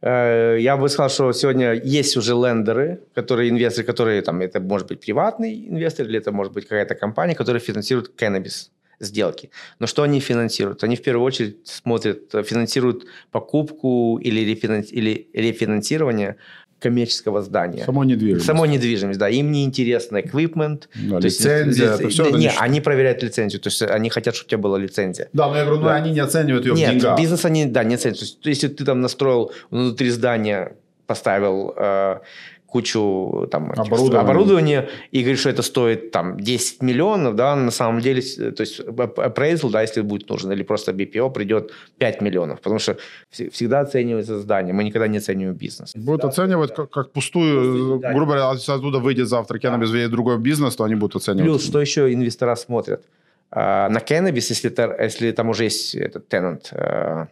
[0.00, 4.88] Э, я бы сказал, что сегодня есть уже лендеры, которые инвесторы, которые там, это может
[4.88, 9.50] быть приватный инвестор или это может быть какая-то компания, которая финансирует каннабис сделки.
[9.78, 10.84] Но что они финансируют?
[10.84, 14.92] Они в первую очередь смотрят, э, финансируют покупку или, рефинанс...
[14.92, 16.36] или рефинансирование
[16.78, 17.84] коммерческого здания.
[17.84, 18.46] Самой недвижимость.
[18.46, 19.28] Самой недвижимость, да.
[19.28, 20.84] Им не интересно equipment.
[20.94, 21.90] Да, лицензия.
[21.90, 23.60] Есть, это все не, это они проверяют лицензию.
[23.60, 25.28] То есть они хотят, чтобы у тебя была лицензия.
[25.32, 25.94] Да, но я говорю, ну, да.
[25.94, 27.18] они не оценивают ее Нет, в деньгах.
[27.18, 28.20] бизнес они, да, не оценивают.
[28.20, 32.18] То есть, если ты там настроил внутри здания, поставил э,
[32.66, 34.18] кучу там, оборудования.
[34.18, 38.80] оборудования и говорит, что это стоит там 10 миллионов, да, на самом деле, то есть
[38.80, 42.96] appraisal, да, если будет нужен, или просто BPO придет 5 миллионов, потому что
[43.30, 45.94] всегда оценивается здание, мы никогда не оцениваем бизнес.
[45.94, 48.12] Будут да, оценивать как, как пустую, да.
[48.12, 50.08] грубо говоря, оттуда выйдет завтра Cannabis да.
[50.08, 51.44] другой бизнес, то они будут оценивать.
[51.44, 53.04] Плюс, что еще инвестора смотрят?
[53.50, 57.28] А, на Cannabis, если, если там уже есть этот tenant, а,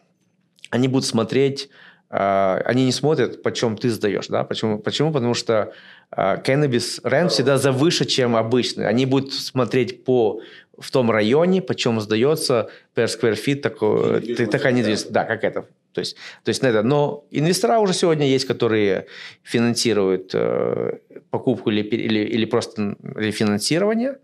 [0.70, 1.68] они будут смотреть
[2.16, 4.28] они не смотрят, почем ты сдаешь.
[4.28, 4.44] Да?
[4.44, 4.78] Почему?
[4.78, 5.12] Почему?
[5.12, 5.72] Потому что
[6.16, 8.86] cannabis рент всегда завыше, чем обычный.
[8.86, 10.40] Они будут смотреть по
[10.78, 15.12] в том районе, почем сдается per square feet такой, ты, такая недвижимость.
[15.12, 15.66] Да, как это.
[15.92, 16.82] То есть, то есть на это.
[16.82, 19.06] Но инвестора уже сегодня есть, которые
[19.42, 20.98] финансируют э,
[21.30, 24.18] покупку или, или, или просто рефинансирование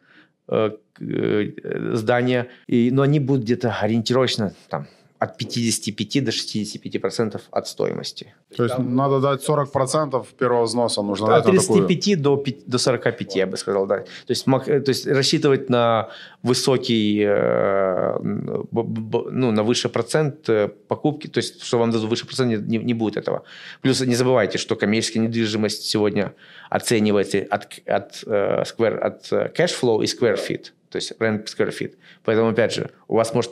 [0.48, 2.48] э, э, здания.
[2.66, 4.88] И, но они будут где-то ориентировочно там
[5.20, 8.35] от 55 до 65 процентов от стоимости.
[8.56, 13.37] То есть Там, надо дать 40 процентов первого взноса, нужно от 35 до, до 45,
[13.37, 13.98] я бы сказал, да.
[13.98, 16.09] То есть, то есть рассчитывать на
[16.42, 22.66] высокий, э, ну, на высший процент э, покупки, то есть, что вам дадут выше процент,
[22.66, 23.42] не, не будет этого.
[23.83, 26.33] Плюс не забывайте, что коммерческая недвижимость сегодня
[26.70, 31.96] оценивается от, от, square, от cash flow и square feet, то есть rent square feet.
[32.24, 33.50] Поэтому, опять же, у вас может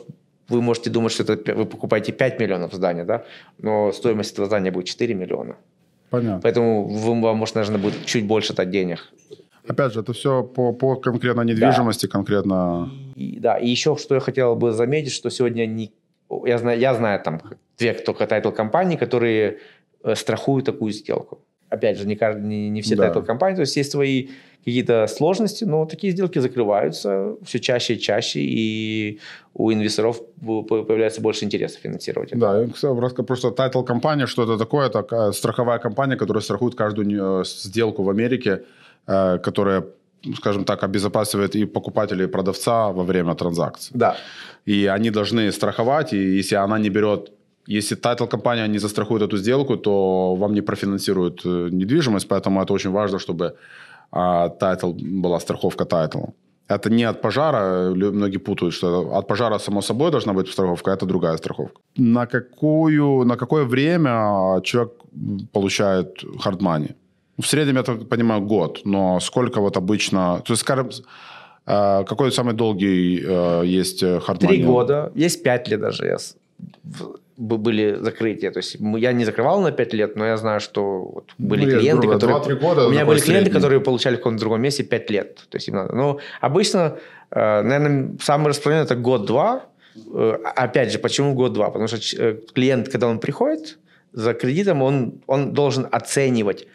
[0.49, 3.23] вы можете думать, что это, вы покупаете 5 миллионов здания, да,
[3.57, 5.55] но стоимость этого здания будет 4 миллиона.
[6.09, 6.39] Понятно.
[6.41, 9.11] Поэтому вы, вам, может, нужно будет чуть больше дать денег.
[9.67, 12.11] Опять же, это все по, по конкретно недвижимости, да.
[12.11, 12.89] конкретно...
[13.15, 15.91] И, да, и еще, что я хотел бы заметить, что сегодня не,
[16.45, 17.41] я, знаю, я знаю там
[17.77, 19.59] две только title-компании, которые
[20.03, 21.39] э, страхуют такую сделку.
[21.69, 23.03] Опять же, не, не, не все да.
[23.03, 24.29] title-компании, то есть есть свои
[24.65, 29.19] какие-то сложности, но такие сделки закрываются все чаще и чаще, и
[29.53, 32.31] у инвесторов появляется больше интереса финансировать.
[32.33, 32.67] Да,
[33.23, 34.87] просто title компания, что это такое?
[34.87, 38.63] Это страховая компания, которая страхует каждую сделку в Америке,
[39.07, 39.83] э, которая
[40.35, 43.91] скажем так, обезопасивает и покупателя, и продавца во время транзакции.
[43.95, 44.17] Да.
[44.65, 47.31] И они должны страховать, и если она не берет
[47.69, 52.91] если title-компания не застрахует эту сделку, то вам не профинансируют э, недвижимость, поэтому это очень
[52.91, 53.53] важно, чтобы
[54.59, 56.33] title была страховка title а.
[56.67, 60.95] Это не от пожара, многие путают, что от пожара, само собой, должна быть страховка, а
[60.95, 61.79] это другая страховка.
[61.97, 64.91] На, какую, на какое время человек
[65.51, 66.87] получает hard money?
[67.37, 70.41] В среднем, я так понимаю, год, но сколько вот обычно...
[70.43, 70.89] То есть, скажем,
[71.67, 74.57] э, какой самый долгий э, есть хардмани?
[74.57, 76.17] Три года, есть пять лет даже.
[77.39, 78.51] Были закрытия.
[78.51, 81.79] То есть я не закрывал на 5 лет, но я знаю, что вот были Ну,
[81.79, 82.57] клиенты, грубо, которые...
[82.57, 83.51] 2-3 года у меня были клиенты, средний.
[83.53, 85.35] которые получали в каком-то другом месте 5 лет.
[85.49, 85.95] То есть им надо.
[85.95, 86.97] Но обычно,
[87.31, 89.63] э, наверное, самый распространенный это год-два.
[90.13, 91.67] Э, Опять же, почему год-два?
[91.69, 93.77] Потому что э, клиент, когда он приходит
[94.11, 96.67] за кредитом, он, он должен оценивать,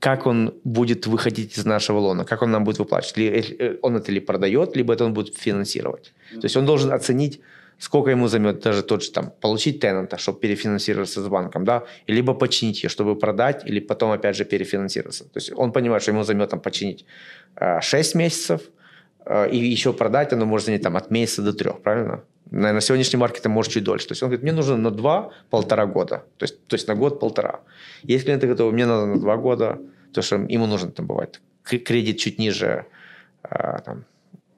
[0.00, 3.16] как он будет выходить из нашего лона, как он нам будет выплачивать.
[3.16, 6.12] Ли- Он это ли продает, либо это он будет финансировать.
[6.40, 7.40] То есть он должен оценить,
[7.78, 12.12] сколько ему займет даже тот же там получить тенанта, чтобы перефинансироваться с банком, да, и
[12.12, 15.24] либо починить ее, чтобы продать, или потом опять же перефинансироваться.
[15.24, 17.04] То есть он понимает, что ему займет там починить
[17.56, 18.60] э, 6 месяцев,
[19.26, 22.22] э, и еще продать оно может занять там от месяца до трех, правильно?
[22.50, 24.08] На, на сегодняшнем маркете может чуть дольше.
[24.08, 26.24] То есть он говорит, мне нужно на два-полтора года.
[26.36, 27.60] То есть, то есть на год-полтора.
[28.02, 29.78] Если клиенты готовы, мне надо на два года,
[30.12, 32.86] то что ему нужен там бывает кредит чуть ниже
[33.42, 34.04] а, там,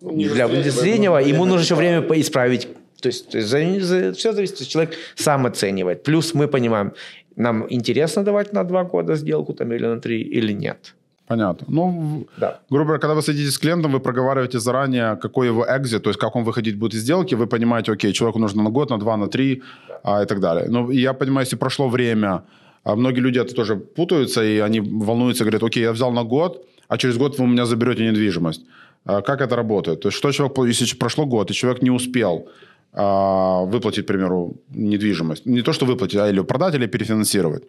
[0.01, 2.69] ниже для среднего, среднего, ему нужно еще время поисправить.
[3.01, 6.03] То есть, за- за- все зависит, человек сам оценивает.
[6.03, 6.93] Плюс мы понимаем,
[7.37, 10.95] нам интересно давать на два года сделку там, или на три, или нет.
[11.27, 11.67] Понятно.
[11.71, 12.61] Ну, Да.
[12.71, 16.21] грубо говоря, когда вы садитесь с клиентом, вы проговариваете заранее, какой его экзит, то есть
[16.21, 19.17] как он выходить будет из сделки, вы понимаете, окей, человеку нужно на год, на два,
[19.17, 19.63] на три
[20.05, 20.67] а, и так далее.
[20.69, 22.43] Ну, и я понимаю, если прошло время,
[22.85, 26.65] а многие люди это тоже путаются, и они волнуются, говорят, окей, я взял на год,
[26.89, 28.63] а через год вы у меня заберете недвижимость.
[29.05, 30.01] А как это работает?
[30.03, 32.49] То есть что человек, если прошло год, и человек не успел
[32.97, 37.63] выплатить, к примеру, недвижимость, не то, что выплатить, а или продать, или перефинансировать,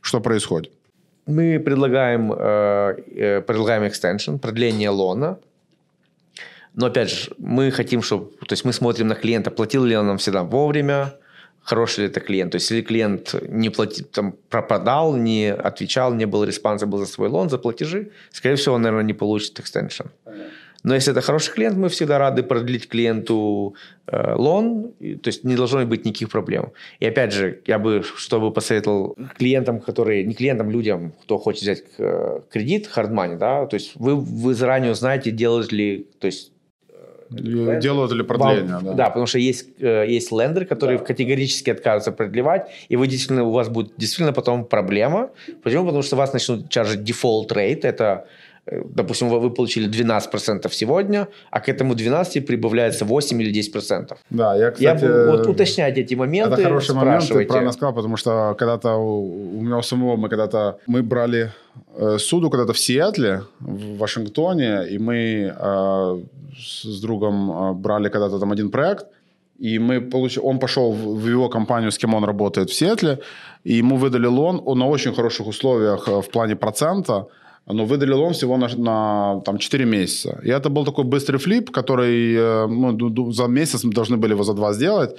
[0.00, 0.70] что происходит?
[1.26, 5.38] Мы предлагаем, э, э, предлагаем extension, продление лона.
[6.74, 8.30] Но опять же, мы хотим, чтобы...
[8.46, 11.12] То есть мы смотрим на клиента, платил ли он нам всегда вовремя,
[11.62, 12.52] хороший ли это клиент.
[12.52, 17.28] То есть если клиент не платил, там, пропадал, не отвечал, не был responsible за свой
[17.28, 20.06] лон, за платежи, скорее всего, он, наверное, не получит extension.
[20.84, 23.74] Но если это хороший клиент, мы всегда рады продлить клиенту
[24.06, 26.72] э, лон, и- то есть не должно быть никаких проблем.
[27.00, 31.82] И опять же, я бы, чтобы посоветовал клиентам, которые, не клиентам, людям, кто хочет взять
[31.98, 36.52] э, кредит, hard money, да, то есть вы, вы заранее знаете, делают ли, то есть
[37.30, 37.42] И
[37.82, 38.74] Делают ли продление?
[38.76, 38.92] вам- да.
[38.94, 43.50] да, потому что есть, э, есть лендеры, которые категорически отказываются продлевать, и вы действительно, у
[43.52, 45.28] вас будет действительно потом проблема.
[45.62, 45.84] Почему?
[45.84, 48.28] Потому что вас начнут чаржить дефолт рейт, это э,
[48.70, 54.16] Допустим, вы получили 12% сегодня, а к этому 12 прибавляется 8 или 10%.
[54.30, 55.04] Да, я, Я кстати...
[55.04, 59.58] бы вот уточняйте эти моменты, Это хороший момент, ты правильно сказал, потому что когда-то у,
[59.58, 61.52] у меня у самого мы когда-то мы брали
[61.96, 66.20] э, суду когда-то в Сиэтле, в Вашингтоне, и мы э,
[66.58, 69.06] с, другом э, брали когда-то там один проект,
[69.58, 73.18] и мы получили, он пошел в, в его компанию, с кем он работает в Сиэтле,
[73.64, 77.26] и ему выдали лон он на очень хороших условиях э, в плане процента,
[77.68, 80.40] но выдали лон всего на, на там, 4 месяца.
[80.44, 84.44] И это был такой быстрый флип, который э, ну, за месяц мы должны были его
[84.44, 85.16] за два сделать.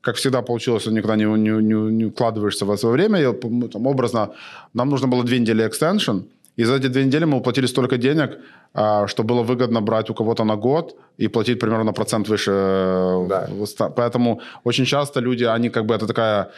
[0.00, 3.20] Как всегда получилось, он никогда не, не, не, не укладываешься в свое время.
[3.20, 3.32] И,
[3.68, 4.30] там, образно,
[4.74, 6.18] нам нужно было две недели экстеншн.
[6.58, 8.38] И за эти две недели мы уплатили столько денег,
[8.74, 12.50] а, что было выгодно брать у кого-то на год и платить примерно на процент выше.
[12.50, 13.48] э, Да.
[13.96, 16.50] Поэтому очень часто люди, они как бы это такая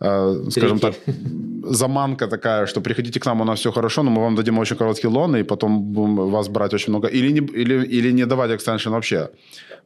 [0.00, 0.94] э, скажем так,
[1.62, 4.76] заманка такая, что приходите к нам, у нас все хорошо, но мы вам дадим очень
[4.76, 7.08] короткий лон, и потом будем вас брать очень много.
[7.08, 9.28] Или не, или, или не давать экстеншн вообще.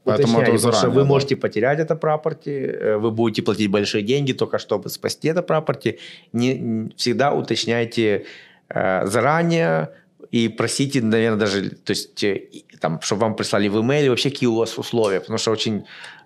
[0.04, 0.94] Поэтому Уточняйте, это что заранее.
[0.94, 1.08] вы да.
[1.08, 5.98] можете потерять это прапорти, э, вы будете платить большие деньги только чтобы спасти это прапорти.
[6.32, 8.24] Не, всегда уточняйте
[8.68, 9.88] э, заранее
[10.32, 12.42] и просите, наверное, даже, то есть, э,
[12.80, 15.84] там, чтобы вам прислали в имейле вообще какие у вас условия, потому что очень,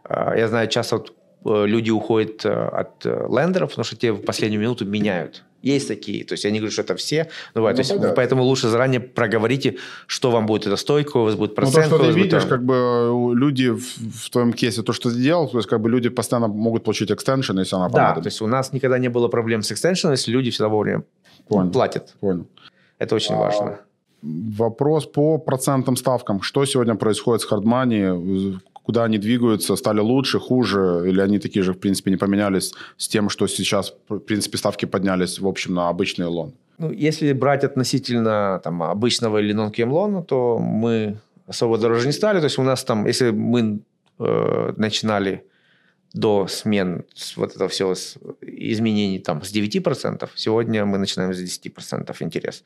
[0.09, 1.13] я знаю, часто вот,
[1.47, 5.45] люди уходят э, от э, лендеров, потому что те в последнюю минуту меняют.
[5.63, 7.77] Есть такие, то есть я не говорю, что это все, но бывает.
[7.77, 8.15] Ну, то есть, понятно.
[8.15, 11.63] поэтому лучше заранее проговорите, что вам будет это стоить, какой у вас будет Ну, то,
[11.63, 11.87] процент.
[11.87, 15.49] что ты видишь, там- как бы люди в, в твоем кейсе, то, что ты делал,
[15.49, 18.23] то есть как бы люди постоянно могут получить экстеншн, если она Да, понадобится.
[18.23, 21.03] то есть у нас никогда не было проблем с экстеншеном, если люди всегда вовремя
[21.49, 21.73] Понял.
[21.73, 22.15] платят.
[22.21, 22.47] Понял.
[22.99, 23.79] Это очень А, важно.
[24.23, 26.43] Вопрос по процентным ставкам.
[26.43, 28.59] Что сегодня происходит с хардмани?
[28.87, 29.77] Куда они двигаются?
[29.77, 31.03] Стали лучше, хуже?
[31.09, 34.87] Или они такие же, в принципе, не поменялись с тем, что сейчас, в принципе, ставки
[34.87, 36.53] поднялись, в общем, на обычный лон?
[36.79, 41.19] Ну, если брать относительно там, обычного или non лона, то мы
[41.49, 42.39] особо дороже не стали.
[42.39, 43.81] То есть у нас там, если мы
[44.21, 45.43] э, начинали
[46.15, 47.05] до смен
[47.37, 52.63] вот этого всего с изменений там с 9%, сегодня мы начинаем с 10% интерес.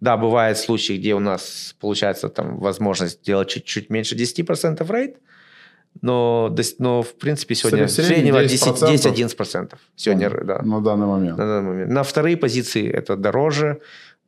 [0.00, 5.16] Да, бывают случаи, где у нас получается там возможность сделать чуть-чуть меньше 10% рейд,
[6.00, 9.36] но, но в принципе сегодня Сред- средний среднего 10%.
[9.36, 9.74] 10-11%.
[9.96, 11.38] Сегодня, да На данный момент.
[11.38, 11.90] на данный момент.
[11.92, 13.80] На вторые позиции это дороже.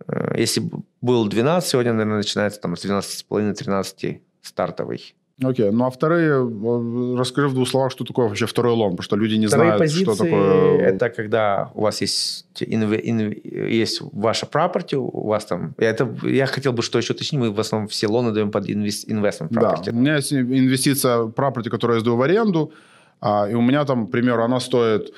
[0.08, 0.62] Э, Если
[1.00, 7.48] был 12, сегодня, наверное, начинается там с 12,5-13 стартовый Окей, ну а вторые, э, расскажи
[7.48, 10.04] в двух словах, что такое вообще второй лон, потому что люди не Вторые знают, позиции
[10.04, 10.78] что такое...
[10.78, 15.74] это когда у вас есть, инве- инв- есть ваша property, у вас там...
[15.78, 19.06] Это, я хотел бы что еще уточнить, мы в основном все лоны даем под инвес-
[19.08, 22.72] investment Да, у меня есть инвестиция property, которую я сдаю в аренду,
[23.20, 25.12] а, и у меня там, к примеру, она стоит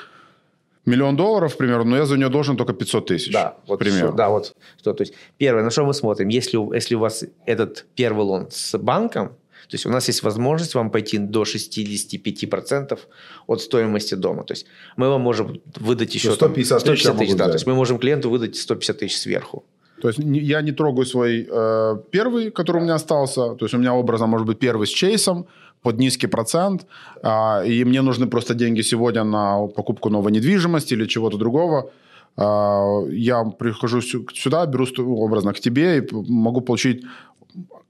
[0.87, 3.33] миллион долларов, к примеру, но я за нее должен только 500 тысяч.
[3.33, 4.09] Да, вот примеру.
[4.09, 4.95] всё, да, вот что.
[4.95, 8.79] То есть первое, на что мы смотрим, если, если у вас этот первый лон с
[8.79, 9.33] банком,
[9.69, 12.99] то есть у нас есть возможность вам пойти до 65%
[13.47, 14.45] от стоимости дома.
[14.45, 17.45] То есть мы вам можем выдать еще 150 там, тысяч я могу тысяч, да.
[17.45, 17.53] взять.
[17.53, 19.65] То есть мы можем клиенту выдать 150 тысяч сверху.
[20.01, 23.55] То есть я не трогаю свой э, первый, который у меня остался.
[23.55, 25.47] То есть у меня образно может быть первый с чейсом
[25.83, 26.87] под низкий процент,
[27.23, 31.91] а, и мне нужны просто деньги сегодня на покупку новой недвижимости или чего-то другого.
[32.37, 37.05] А, я прихожу сю- сюда, беру образно к тебе и могу получить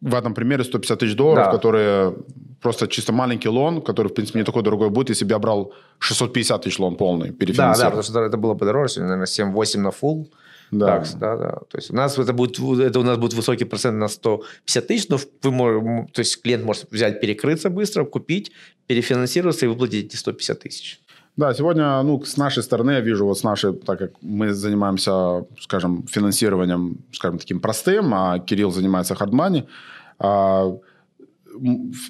[0.01, 1.51] в этом примере 150 тысяч долларов, Да.
[1.53, 2.15] которые
[2.61, 5.73] просто чисто маленький лон, который, в принципе, не такой дорогой будет, если бы я брал
[5.99, 7.91] 650 тысяч лон полный, Да, да, перефинансировал.
[7.91, 10.27] потому что это было бы дороже, сегодня, наверное, 7-8 на full.
[10.73, 10.87] Да.
[10.99, 11.51] такс, да, да.
[11.71, 15.09] То есть у нас это будет, это у нас будет высокий процент на 150 тысяч,
[15.09, 18.51] но вы можете, то есть клиент может взять, перекрыться быстро, купить,
[18.89, 21.01] перефинансироваться и выплатить эти 150 тысяч.
[21.37, 25.45] Да, сегодня, ну, с нашей стороны, я вижу, вот с нашей, так как мы занимаемся,
[25.61, 29.65] скажем, финансированием, скажем, таким простым, а Кирилл занимается хардмани,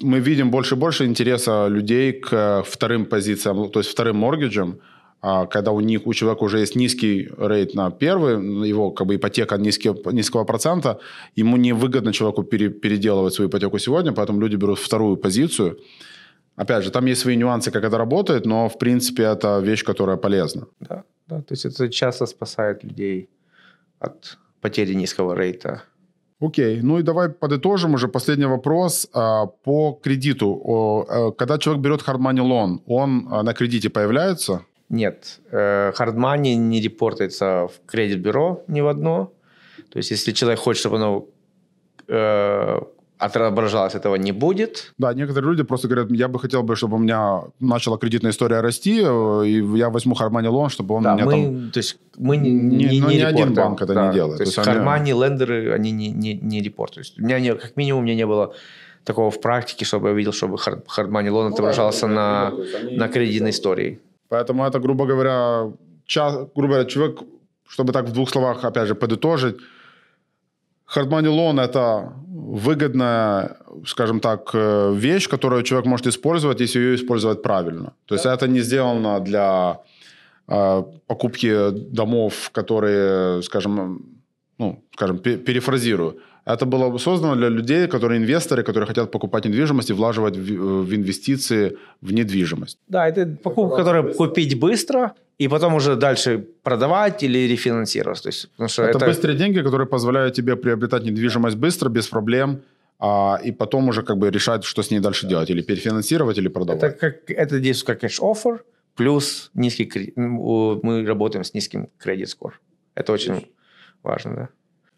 [0.01, 4.79] мы видим больше и больше интереса людей к вторым позициям, то есть вторым моргиджам,
[5.21, 9.15] а, когда у них, у человека уже есть низкий рейт на первый, его как бы
[9.15, 10.99] ипотека низкий, низкого процента,
[11.35, 15.79] ему невыгодно человеку пере- переделывать свою ипотеку сегодня, поэтому люди берут вторую позицию.
[16.57, 20.17] Опять же, там есть свои нюансы, как это работает, но, в принципе, это вещь, которая
[20.17, 20.65] полезна.
[20.79, 23.29] Да, да, то есть это часто спасает людей
[23.99, 25.83] от потери низкого рейта.
[26.39, 30.59] Окей, ну и давай подытожим уже последний вопрос а, по кредиту.
[30.63, 34.61] О, э, Когда человек берет hard money loan, он а, на кредите появляется?
[34.89, 39.31] Нет, э, hard money не репортается в кредит-бюро ни в одно.
[39.91, 41.27] То есть если человек хочет, чтобы оно
[42.07, 42.79] э,
[43.19, 44.93] отображалось, этого не будет.
[44.97, 48.61] Да, некоторые люди просто говорят, я бы хотел бы, чтобы у меня начала кредитная история
[48.61, 51.71] расти, э, и я возьму money loan, чтобы он Да, мне мы, там...
[51.71, 54.37] то есть мы не, Не- не, ну, не ни один банк это не делает.
[54.37, 56.95] То есть, То есть они- кармане, лендеры, они не, не, не репортят.
[56.95, 58.53] То есть у меня не, как минимум у меня не было
[59.03, 62.51] такого в практике, чтобы я видел, чтобы hard, hard money loan отображался на,
[62.91, 63.99] на кредитной истории.
[64.29, 65.71] Поэтому это, грубо говоря,
[66.05, 67.19] час, грубо говоря, человек,
[67.67, 69.55] чтобы так в двух словах, опять же, подытожить,
[70.93, 72.13] hard money loan– это
[72.47, 77.93] выгодная, скажем так, э, вещь, которую человек может использовать, если ее использовать правильно.
[78.05, 79.79] То есть это не сделано для
[80.47, 84.01] э, покупки домов, которые, скажем,
[84.59, 86.19] ну, скажем, пе- перефразирую,
[86.53, 90.95] это было создано для людей, которые инвесторы, которые хотят покупать недвижимость и влаживать в, в
[90.95, 92.77] инвестиции в недвижимость.
[92.87, 98.23] Да, это покупка, которую купить быстро и потом уже дальше продавать или рефинансировать.
[98.23, 102.07] То есть, потому что Это, это, быстрые деньги, которые позволяют тебе приобретать недвижимость быстро, без
[102.07, 102.61] проблем,
[102.99, 106.47] а, и потом уже как бы решать, что с ней дальше делать, или перефинансировать, или
[106.49, 106.83] продавать.
[106.83, 108.63] это, как, это действует как кэш-оффер,
[108.95, 112.59] плюс низкий кре- м, у- мы работаем с низким кредит-скор.
[112.95, 113.47] Это очень
[114.01, 114.49] важно, да.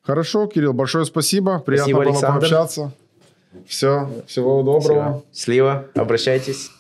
[0.09, 1.59] Хорошо, Кирилл, большое спасибо.
[1.59, 2.39] Приятно Спасибо, было Александр.
[2.39, 2.91] пообщаться.
[3.67, 4.81] Все, всего доброго.
[4.81, 5.23] Всего.
[5.31, 6.71] Слива, обращайтесь.